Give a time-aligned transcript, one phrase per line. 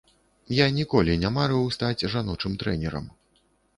[0.59, 3.05] Я ніколі не марыў стаць жаночым трэнерам.